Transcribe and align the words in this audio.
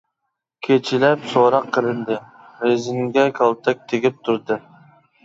كېچىلەپ 0.67 1.27
سوراق 1.33 1.67
قىلىندى، 1.75 2.17
رېزىنكە 2.63 3.27
كالتەك 3.41 3.85
تېگىپ 3.93 4.19
تۇردى. 4.29 4.59